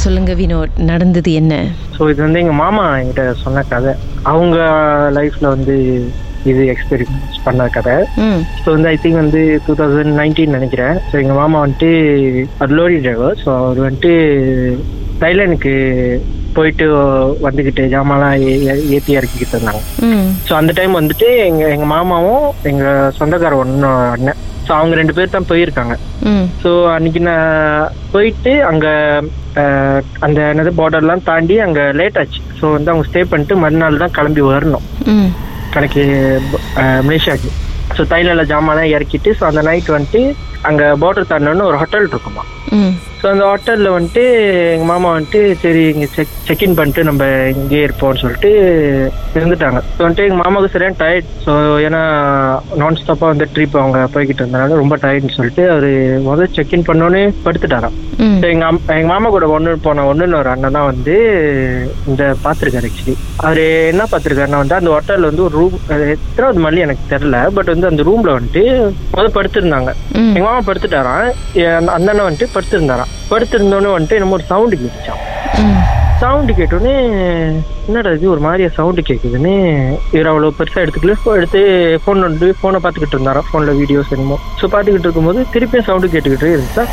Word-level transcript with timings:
சொல்லுங்க 0.00 0.32
வினோத் 0.40 0.78
நடந்தது 0.90 1.30
என்ன? 1.40 1.54
ஸோ 1.96 2.08
இது 2.12 2.20
வந்து 2.24 2.40
எங்கள் 2.42 2.60
மாமா 2.62 2.84
என்கிட்ட 3.00 3.24
சொன்ன 3.44 3.64
கதை. 3.72 3.92
அவங்க 4.32 4.58
லைஃப்பில் 5.16 5.52
வந்து 5.54 5.74
இது 6.50 6.62
எக்ஸ்பீரியன்ஸ் 6.74 7.38
பண்ண 7.46 7.66
கதை. 7.76 7.96
ஸோ 8.62 8.68
வந்து 8.76 8.90
ஐ 8.92 8.96
திங்க் 9.02 9.22
வந்து 9.22 9.40
டூ 9.66 9.72
தௌசண்ட் 9.80 10.18
நைன்டீன் 10.20 10.56
நினைக்கிறேன். 10.58 10.96
ஸோ 11.10 11.14
எங்கள் 11.22 11.40
மாமா 11.40 11.58
வந்துட்டு 11.64 11.90
ஒரு 12.64 12.74
லோரி 12.78 12.98
டிரைவர் 13.06 13.40
ஸோ 13.42 13.48
அவர் 13.60 13.80
வந்துட்டு 13.86 14.12
தைலாண்டுக்கு 15.22 15.74
போயிட்டு 16.56 16.86
வந்துக்கிட்டு 17.46 17.82
ஜாமான்லாம் 17.94 18.38
ஏற்றி 18.96 19.18
இறக்கிக்கிட்டு 19.18 19.56
இருந்தாங்க. 19.56 19.82
ஸோ 20.46 20.54
அந்த 20.60 20.72
டைம் 20.78 20.98
வந்துட்டு 21.00 21.28
எங்கள் 21.48 21.72
எங்கள் 21.74 21.92
மாமாவும் 21.96 22.46
எங்கள் 22.70 23.12
சொந்தக்கார 23.18 23.56
ஒன்று 23.64 23.90
அண்ணன். 24.14 24.40
ஸோ 24.70 24.74
அவங்க 24.78 24.96
ரெண்டு 24.98 25.14
பேர் 25.14 25.32
தான் 25.34 25.46
போயிருக்காங்க. 25.50 25.94
ஸோ 26.62 26.70
அன்னைக்கு 26.94 27.20
நான் 27.28 27.88
போயிட்டு 28.12 28.52
அங்கே 28.68 28.92
அந்த 30.26 30.38
என்னது 30.50 30.70
பார்டர்லாம் 30.80 31.24
தாண்டி 31.28 31.54
அங்கே 31.64 31.84
லேட் 32.00 32.18
ஆச்சு. 32.20 32.40
ஸோ 32.58 32.64
வந்து 32.74 32.92
அவங்க 32.92 33.06
ஸ்டே 33.08 33.22
பண்ணிட்டு 33.32 33.54
மறுநாள் 33.62 34.02
தான் 34.02 34.14
கிளம்பி 34.18 34.42
வரணும். 34.50 34.86
கணக்கு 35.74 36.04
மலேசியாவுக்கு. 37.08 37.50
ஸோ 37.96 38.04
தைலால 38.12 38.44
ஜாமான்லாம் 38.52 38.92
இறக்கிட்டு 38.94 39.32
ஸோ 39.38 39.44
அந்த 39.50 39.62
நைட் 39.68 39.94
வந்துட்டு 39.96 40.22
அங்கே 40.70 40.88
பார்டர் 41.04 41.30
தாண்டோன்னு 41.32 41.68
ஒரு 41.70 41.80
ஹோட்டல் 41.82 42.10
இருக்குமா. 42.12 42.44
ஸோ 43.20 43.26
அந்த 43.30 43.44
ஹோட்டலில் 43.48 43.94
வந்துட்டு 43.94 44.22
எங்கள் 44.74 44.88
மாமா 44.90 45.08
வந்துட்டு 45.14 45.40
சரி 45.62 45.80
இங்கே 45.92 46.06
செக் 46.14 46.36
செக்இன் 46.48 46.76
பண்ணிட்டு 46.78 47.02
நம்ம 47.08 47.24
இங்கேயே 47.54 47.82
இருப்போம்னு 47.86 48.20
சொல்லிட்டு 48.22 48.50
இருந்துட்டாங்க. 49.38 49.80
ஸோ 49.96 50.00
வந்துட்டு 50.04 50.24
எங்கள் 50.26 50.40
மாமாவுக்கு 50.42 50.74
சரியான 50.74 50.96
டயர்ட் 51.02 51.28
ஸோ 51.46 51.54
ஏன்னா 51.86 52.00
நான் 52.82 52.98
ஸ்டாப்பாக 53.00 53.32
வந்து 53.32 53.48
ட்ரிப் 53.54 53.76
அவங்க 53.80 54.06
போய்கிட்டு 54.14 54.42
இருந்தனால 54.42 54.78
ரொம்ப 54.82 54.96
டயர்ட்னு 55.02 55.36
சொல்லிட்டு 55.38 55.64
அவர் 55.74 55.88
முதல் 56.28 56.54
செக்இன் 56.58 56.86
பண்ணோன்னே 56.88 57.22
படுத்துட்டாராம். 57.44 57.98
ஸோ 58.40 58.46
எங்கள் 58.54 58.80
எங்கள் 58.96 59.12
மாமா 59.12 59.28
கூட 59.36 59.48
ஒன்று 59.56 59.74
போன 59.88 60.06
ஒன்றுன்னு 60.12 60.40
ஒரு 60.40 60.50
அண்ணன் 60.54 60.76
தான் 60.78 60.88
வந்து 60.92 61.16
இந்த 62.12 62.22
பார்த்துருக்காரு 62.46 62.90
ஆக்சுவலி 62.90 63.16
அவர் 63.44 63.62
என்ன 63.92 64.02
பார்த்துருக்காருன்னா 64.14 64.62
வந்து 64.62 64.78
அந்த 64.80 64.92
ஹோட்டலில் 64.94 65.30
வந்து 65.30 65.46
ஒரு 65.48 65.54
ரூம் 65.60 65.76
எத்தனாவது 66.16 66.64
மல்லி 66.66 66.86
எனக்கு 66.86 67.04
தெரில 67.14 67.44
பட் 67.58 67.72
வந்து 67.74 67.90
அந்த 67.92 68.08
ரூமில் 68.10 68.36
வந்துட்டு 68.38 68.64
முதல் 69.14 69.36
படுத்திருந்தாங்க. 69.38 69.92
எங்கள் 70.34 70.48
மாமா 70.48 70.60
படுத்துட்டாராம். 70.70 71.30
அந்த 71.78 71.90
அண்ணனை 71.98 72.24
வந்துட்டு 72.26 72.54
படுத்திருந்தாராம். 72.56 73.09
படுத்திருந்தோடனே 73.30 73.94
வந்துட்டு 73.94 74.18
என்னமோ 74.18 74.38
ஒரு 74.38 74.50
சவுண்டு 74.52 74.76
கேட்டுச்சான் 74.82 75.24
சவுண்டு 76.22 76.52
கேட்டோடனே 76.56 76.94
என்னடா 77.86 78.10
இது? 78.16 78.26
ஒரு 78.32 78.40
மாதிரியா 78.44 78.70
சவுண்டு 78.78 79.02
கேட்குதுன்னு 79.06 79.52
இவர் 80.14 80.28
அவ்வளோ 80.30 80.50
பெருசாக 80.58 80.82
எடுத்துக்கல. 80.84 81.14
எடுத்து 81.38 81.60
ஃபோன் 82.02 82.26
வந்து 82.26 82.46
ஃபோனை 82.58 82.78
பார்த்துக்கிட்டு 82.82 83.16
இருந்தாரோ 83.16 83.40
ஃபோனில் 83.46 83.78
வீடியோஸ் 83.80 84.12
என்னமோ. 84.16 84.36
ஸோ 84.60 84.66
பார்த்துக்கிட்டு 84.74 85.08
இருக்கும்போது 85.08 85.42
திருப்பியும் 85.54 85.86
சவுண்டு 85.88 86.10
கேட்டுக்கிட்டே 86.14 86.50
இருந்துச்சா 86.54 86.84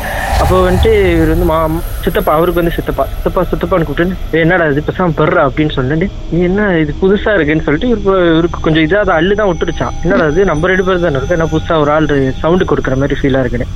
அப்போ 0.42 0.56
வந்துட்டு 0.64 0.92
இவர் 1.16 1.32
வந்து 1.34 1.48
மா 1.50 1.58
சித்தப்பா. 2.04 2.32
அவருக்கு 2.38 2.62
வந்து 2.62 2.74
சித்தப்பா 2.78 3.06
சித்தப்பா 3.12 3.44
சித்தப்பான்னு 3.50 3.88
கூப்பிட்டு 3.88 4.40
என்னடா 4.44 4.66
இது? 4.72 4.86
பெருசாக 4.88 5.16
பெறா 5.20 5.44
அப்படின்னு 5.48 5.76
சொல்லிட்டு 5.78 6.08
"நீ 6.32 6.40
என்ன 6.50 6.64
இது 6.84 6.94
புதுசாக 7.02 7.36
இருக்குன்னு 7.36 7.66
சொல்லிட்டு 7.68 7.92
இப்போ 7.96 8.14
இவருக்கு 8.32 8.64
கொஞ்சம் 8.66 8.86
இதாக 8.88 9.04
அதை 9.06 9.14
அள்ளு 9.20 9.38
தான் 9.40 9.50
விட்டுருச்சான் 9.52 9.94
என்னடா 10.04 10.26
இது? 10.32 10.48
நம்ம 10.52 10.72
ரெண்டு 10.72 10.86
பேர் 10.88 11.04
தானே 11.06 11.20
இருக்கு 11.20 11.38
என்ன 11.38 11.50
புதுசாக 11.54 11.84
ஒரு 11.84 11.92
ஆள் 11.96 12.10
சவுண்டு 12.42 12.70
கொடுக்குற 12.72 12.96
மாதிரி 13.02 13.20
ஃபீலாக 13.20 13.44
இருக்குன்னு. 13.46 13.70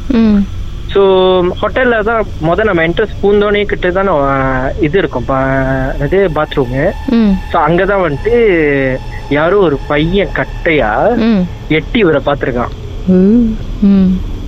ஸோ 0.93 1.03
ஹோட்டலில் 1.61 2.07
தான் 2.09 2.27
முதல் 2.49 2.69
நம்ம 2.69 2.83
என்ட்ரன்ஸ் 2.89 3.21
பூந்தோனே 3.23 3.63
கிட்ட 3.71 3.91
தான் 3.99 4.11
இது 4.87 4.97
இருக்கும். 5.03 5.29
அது 6.05 6.19
பாத்ரூமு 6.39 6.83
ஸோ 7.53 7.57
அங்கே 7.67 7.85
தான் 7.91 8.05
வந்துட்டு 8.07 8.35
யாரோ 9.39 9.59
ஒரு 9.69 9.77
பையன் 9.91 10.35
கட்டையா 10.39 10.91
எட்டி 11.79 11.99
இவரை 12.05 12.21
பார்த்துருக்கான். 12.29 12.75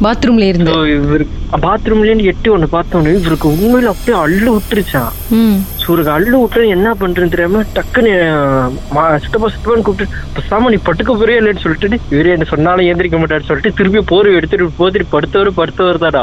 பாத்ரூம்ல 0.05 0.48
இருந்து. 0.50 0.72
இவருக்கு 0.97 1.61
பாத்ரூம்லேருந்து 1.67 2.31
எட்டி 2.33 2.48
ஒன்று 2.55 2.69
பார்த்தோன்னே 2.77 3.15
இவருக்கு 3.20 3.48
உண்மையில 3.55 3.92
அப்படியே 3.95 4.19
அள்ளு 4.25 4.50
விட்டுருச்சான் 4.56 5.12
இவருக்கு 5.85 6.12
அள்ளு 6.12 6.37
விட்டு 6.37 6.69
என்ன 6.71 6.89
பண்ணுறேன்னு 6.99 7.33
தெரியாம 7.33 7.62
டக்குன்னு 7.75 8.12
சித்தப்பா 9.22 9.49
சித்தப்பான்னு 9.49 9.87
கூப்பிட்டு 9.87 10.06
பேசாம 10.37 10.71
நீ 10.71 10.78
பட்டுக்க 10.84 11.12
போறியா 11.15 11.39
இல்லைன்னு 11.41 11.65
சொல்லிட்டு 11.65 11.83
இவரே 12.12 12.33
என்ன 12.33 12.47
சொன்னாலும் 12.50 12.89
ஏந்திரிக்க 12.89 13.19
மாட்டாரு 13.19 13.49
சொல்லிட்டு 13.49 13.72
திருப்பி 13.75 14.03
போர்வை 14.11 14.34
எடுத்துட்டு 14.34 14.71
போத்திட்டு 14.78 15.12
படுத்தவர் 15.12 15.50
படுத்தவர் 15.59 16.03
தாடா. 16.05 16.23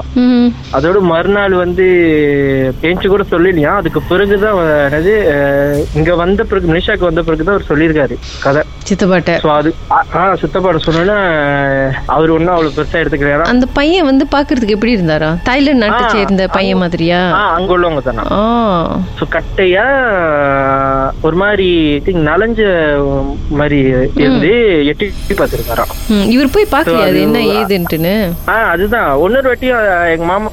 அதோட 0.74 1.00
மறுநாள் 1.10 1.56
வந்து 1.58 1.86
பேச்சு 2.82 3.08
கூட 3.10 3.24
சொல்லலையா 3.30 3.74
அதுக்கு 3.76 4.02
பிறகுதான் 4.10 4.58
என்னது 4.86 5.14
இங்க 5.96 6.12
வந்த 6.16 6.44
பிறகு 6.44 6.70
மலேசியாவுக்கு 6.72 7.10
வந்த 7.10 7.24
பிறகுதான் 7.24 7.56
அவர் 7.56 7.70
சொல்லியிருக்காரு 7.70 8.18
கதை. 8.44 8.64
சித்தப்பாட்ட. 8.88 9.32
அது 9.56 9.70
ஆ- 9.92 10.06
ஆ 10.16 10.36
சித்தப்பாட 10.42 10.78
சொன்னோன்னா 10.86 11.18
அவர் 12.12 12.32
ஒன்றும் 12.32 12.56
அவ்வளோ 12.56 12.72
பெருசா 12.76 13.02
எடுத்துக்கிறாரா 13.02 13.46
அந்த 13.52 13.66
பையன் 13.74 14.08
வந்து 14.08 14.26
பாக்குறதுக்கு 14.32 14.76
எப்படி 14.78 14.96
இருந்தாரா? 14.96 15.30
தாய்லாந்து 15.44 15.84
நாட்டை 15.84 16.04
சேர்ந்த 16.12 16.44
பையன் 16.52 16.82
மாதிரியா? 16.82 17.20
அங்க 17.52 17.72
உள்ளவங்க 17.74 18.02
தானே? 18.02 18.24
ஸோ 19.52 19.58
கட்டையா 19.58 19.86
ஒரு 21.22 21.36
மாதிரி 21.36 21.66
திங்க் 22.06 22.28
நலஞ்ச 22.28 22.62
மாதிரி 23.52 23.80
இருந்து 24.16 24.52
எட்டி 24.86 25.06
பார்த்துருக்காராம். 25.32 25.92
ம், 26.10 26.26
இவர் 26.30 26.54
போய் 26.54 26.68
அது 26.72 26.94
அது- 27.02 27.22
என்ன 27.22 27.40
ஏதுன்ட்டுன்னு 27.56 28.14
ஆ 28.48 28.56
அதுதான். 28.66 29.10
ஒன்னொரு 29.18 29.48
வாட்டியும் 29.48 29.82
எங்க 30.12 30.26
மாமா 30.26 30.50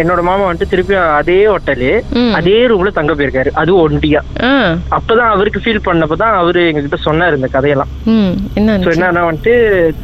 என்னோட 0.00 0.22
மாமா 0.22 0.44
வந்துட்டு 0.46 0.70
திருப்பியும் 0.70 1.14
அதே 1.14 1.46
ஹோட்டலு. 1.46 1.90
அதே 2.32 2.66
ரூம்ல 2.66 2.92
தங்க 2.92 3.14
போயிருக்காரு. 3.14 3.50
அதுவும் 3.54 3.84
ஒண்டியா. 3.86 4.22
அப்பதான் 4.90 5.30
அவருக்கு 5.30 5.60
ஃபீல் 5.60 5.86
பண்ணப்பதான் 5.86 6.34
அவரு 6.34 6.62
எங்ககிட்ட 6.68 6.98
சொன்னாரு 7.04 7.36
இந்த 7.36 7.46
கதையெல்லாம். 7.48 7.92
என்னன்னா 8.94 9.24
வந்துட்டு 9.28 9.54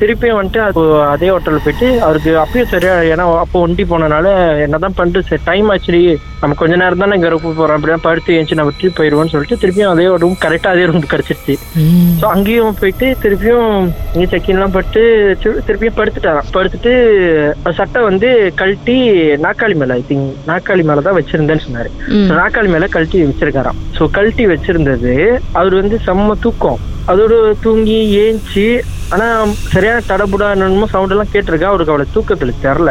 திருப்பியும் 0.00 0.38
வந்துட்டு 0.38 0.62
அது 0.62 0.80
அதே 1.06 1.28
ஹோட்டல்ல 1.30 1.62
போயிட்டு 1.64 2.02
அவருக்கு 2.02 2.32
அப்பயும் 2.38 2.70
சரியா 2.70 2.94
ஏன்னா 3.12 3.26
அப்போ 3.38 3.60
ஒண்டி 3.60 3.84
போனனால 3.84 4.26
என்னதான் 4.62 4.94
பண்ணிட்டு 4.94 5.28
சரி 5.28 5.42
டைம் 5.44 5.68
ஆச்சு. 5.70 5.88
நம்ம 6.40 6.54
கொஞ்ச 6.54 6.76
நேரம் 6.76 6.98
தானே 6.98 7.14
இங்க 7.14 7.26
இருக்க 7.26 7.48
போறோம். 7.50 7.76
அப்படின்னா 7.76 8.02
படுத்து 8.20 8.36
ஏஞ்சி 8.38 8.54
நம்ம 8.54 8.72
ட்ரிப் 8.78 8.98
போயிடுவோம்னு 8.98 9.32
சொல்லிட்டு 9.32 9.60
திருப்பியும் 9.62 9.90
அதே 9.90 10.06
ரூம் 10.16 10.36
கரெக்டா 10.40 10.66
அதே 10.66 10.84
ரூம் 10.84 11.10
கிடைச்சிருச்சு. 11.12 11.54
ஸோ 12.20 12.24
அங்கேயும் 12.26 12.76
போயிட்டு 12.80 13.16
திருப்பியும் 13.22 13.70
இங்கே 14.14 14.26
செக்கின்லாம் 14.32 14.70
பட்டு 14.70 15.02
திரு- 15.42 15.62
திருப்பியும் 15.66 15.96
படுத்துட்டாராம். 15.96 16.48
படுத்துட்டு 16.52 16.92
சட்டை 17.72 18.02
வந்து 18.02 18.28
கழட்டி 18.54 18.96
நாக்காளி 19.46 19.74
மேல 19.74 19.94
ஐ 19.94 20.04
திங்க் 20.08 20.28
நாக்காளி 20.46 20.82
மேல 20.82 21.00
தான் 21.00 21.18
வச்சிருந்தேன்னு 21.20 21.66
சொன்னாரு. 21.66 21.90
நாக்காளி 22.32 22.68
மேல 22.68 22.86
கழட்டி 22.86 23.24
வச்சிருக்காராம். 23.24 23.80
ஸோ 23.98 24.10
கழட்டி 24.10 24.46
வச்சிருந்தது 24.46 25.14
அவர் 25.52 25.74
வந்து 25.74 26.00
செம்ம 26.06 26.38
தூக்கம். 26.40 26.80
அதோட 27.06 27.34
தூங்கி 27.60 27.98
ஏஞ்சி 28.18 28.66
ஆனா 29.14 29.26
சரியான 29.74 30.02
தடபுடா 30.08 30.48
என்னமோ 30.54 30.86
சவுண்ட் 30.94 31.14
எல்லாம் 31.14 31.32
கேட்டிருக்கு. 31.32 31.70
அவருக்கு 31.70 31.92
அவளை 31.92 32.06
தூக்கத்துல 32.16 32.52
தெரில. 32.64 32.90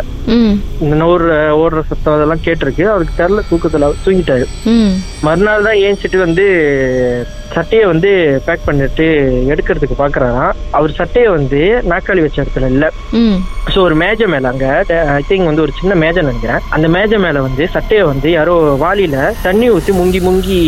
இந்த 0.86 1.04
ஓடுற 1.12 1.36
ஓடுற 1.64 1.82
சத்தம் 1.92 2.16
அதெல்லாம் 2.18 2.46
கேட்டிருக்கு. 2.48 2.86
அவருக்கு 2.94 3.20
தெரில 3.22 3.44
தூக்கத்துல 3.52 3.92
தூங்கிட்டாரு. 4.06 4.48
மறுநாள் 5.28 5.68
தான் 5.68 5.82
ஏஞ்சிட்டு 5.88 6.20
வந்து 6.26 6.46
சட்டையை 7.56 7.86
வந்து 7.92 8.10
பேக் 8.46 8.66
பண்ணிட்டு 8.68 9.06
எடுக்கிறதுக்கு 9.54 9.96
பாக்குறாராம் 10.02 10.58
அவர் 10.78 10.92
சட்டையை 11.00 11.30
வந்து 11.38 11.60
நாக்காளி 11.92 12.22
வச்ச 12.26 12.38
இடத்துல 12.44 12.70
இல்ல. 12.74 12.86
ஸோ 13.74 13.80
ஒரு 13.88 13.96
மேஜை 14.02 14.28
மேல 14.34 14.50
அங்க 14.52 14.68
ஐ 15.16 15.22
திங்க் 15.30 15.50
வந்து 15.50 15.64
ஒரு 15.66 15.74
சின்ன 15.80 15.96
மேஜை 16.04 16.22
நினைக்கிறேன். 16.28 16.64
அந்த 16.76 16.88
மேஜை 16.96 17.18
மேல 17.26 17.42
வந்து 17.48 17.64
சட்டையை 17.76 18.04
வந்து 18.12 18.30
யாரோ 18.38 18.56
வாளியில 18.84 19.18
தண்ணி 19.46 19.68
ஊத்தி 19.76 19.94
முங்கி 20.00 20.20
முங்கி 20.28 20.60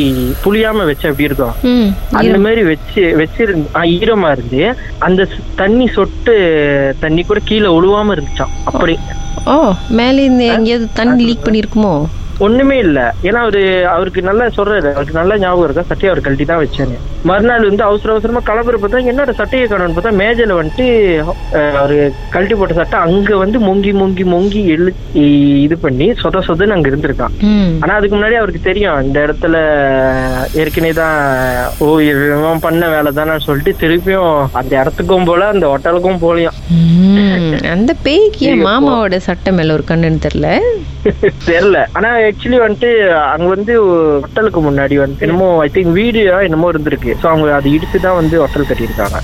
புளியாம 0.43 0.85
வச்சு 0.89 1.09
அப்படி 1.09 1.29
இருக்கும்? 1.29 1.55
அந்த 2.21 2.37
மாதிரி 2.45 2.63
வச்சு 2.71 3.03
வச்சிருந்து 3.21 3.69
ஈரமா 3.97 4.31
இருந்து 4.35 4.63
அந்த 5.07 5.27
தண்ணி 5.61 5.87
சொட்டு 5.97 6.35
தண்ணி 7.03 7.23
கூட 7.23 7.41
கீழே 7.51 7.69
ஒழுவாம 7.77 8.15
இருந்துச்சாம். 8.15 8.55
அப்படி. 8.71 8.95
ஓ 9.51 9.53
மேலே 9.99 10.23
இருந்து 10.25 10.47
எங்கேயாவது 10.55 10.87
தண்ணி 10.99 11.23
லீக் 11.29 11.45
பண்ணிருக்குமோ 11.45 11.93
ஒண்ணுமே 12.45 12.77
இல்ல. 12.85 12.99
ஏன்னா 13.27 13.39
அவரு 13.45 13.61
அவருக்கு 13.95 14.21
நல்லா 14.27 14.45
சொல்றாரு. 14.57 14.89
அவருக்கு 14.95 15.17
நல்லா 15.19 15.35
ஞாபகம் 15.43 15.65
இருக்கா? 15.67 15.83
சட்டையை 15.89 16.11
அவர் 16.11 16.23
கழட்டி 16.25 16.45
தான் 16.51 16.61
வச்சாரு. 16.63 16.95
மறுநாள் 17.29 17.67
வந்து 17.69 17.83
அவசர 17.87 18.13
அவசரமா 18.13 18.41
கிளம்புற 18.47 18.77
பார்த்தா 18.81 19.01
என்னோட 19.11 19.31
சட்டையை 19.39 19.65
காணும்னு 19.71 19.95
பார்த்தா 19.97 20.13
மேஜையில 20.21 20.55
வந்துட்டு 20.59 20.85
அவரு 21.81 21.97
கழட்டி 22.33 22.55
போட்ட 22.55 22.75
சட்டை 22.79 22.99
அங்க 23.07 23.37
வந்து 23.43 23.57
முங்கி 23.67 23.91
முங்கி 24.01 24.23
முங்கி 24.33 24.61
எழு 24.75 24.91
இது 25.65 25.75
பண்ணி 25.85 26.07
சொத 26.23 26.41
சொதன்னு 26.47 26.75
அங்க 26.77 26.89
இருந்திருக்கான். 26.91 27.35
ஆனா 27.83 27.91
அதுக்கு 27.99 28.15
முன்னாடி 28.17 28.37
அவருக்கு 28.41 28.61
தெரியும். 28.69 28.99
இந்த 29.07 29.17
இடத்துல 29.27 29.55
ஏற்கனவே 30.61 30.93
தான் 31.01 31.17
ஓ 31.85 31.87
இவன் 32.07 32.65
பண்ண 32.67 32.89
வேலை 32.95 33.11
தானே 33.19 33.37
சொல்லிட்டு 33.47 33.73
திருப்பியும் 33.83 34.31
அந்த 34.61 34.73
இடத்துக்கும் 34.81 35.27
போல 35.31 35.47
அந்த 35.53 35.65
ஹோட்டலுக்கும் 35.73 36.23
போலியும். 36.25 36.57
அந்த 37.75 37.91
பேய்க்கு 38.05 38.49
மாமாவோட 38.67 39.15
சட்டை 39.29 39.51
மேல 39.57 39.75
ஒரு 39.77 39.85
கண்ணுன்னு 39.91 40.25
தெரியல? 40.27 40.49
தெரியல. 41.49 41.77
ஆனா 41.97 42.09
ஆக்சுவலி 42.31 42.59
வந்துட்டு 42.63 42.89
அங்க 43.33 43.47
வந்து 43.55 43.73
ஹோட்டலுக்கு 44.23 44.59
முன்னாடி 44.67 44.95
வந்து 45.03 45.23
என்னமோ 45.27 45.47
ஐ 45.65 45.69
திங்க் 45.75 45.97
வீடு 45.99 46.19
என்னமோ 46.47 46.69
இருந்திருக்கு. 46.73 47.11
ஸோ 47.21 47.25
அவங்க 47.31 47.47
அது 47.59 47.69
இடிச்சு 47.75 47.97
தான் 48.07 48.19
வந்து 48.21 48.35
ஹோட்டல் 48.43 48.69
கட்டியிருக்காங்க. 48.69 49.17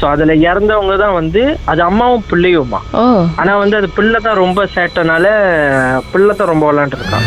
ஸோ 0.00 0.04
அதுல 0.14 0.34
இறந்தவங்க 0.50 0.96
தான் 1.04 1.16
வந்து 1.20 1.42
அது 1.72 1.80
அம்மாவும் 1.90 2.26
பிள்ளையுமா? 2.30 2.80
ஆனா 3.40 3.52
வந்து 3.62 3.78
அது 3.80 3.88
பிள்ளை 3.98 4.20
தான் 4.26 4.40
ரொம்ப 4.44 4.60
சேட்டனால 4.76 5.26
பிள்ளை 6.12 6.34
தான் 6.34 6.52
ரொம்ப 6.52 6.66
விளாண்டு 6.70 6.98
இருக்கான் 7.00 7.26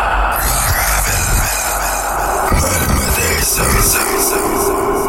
Sensor. 3.43 5.00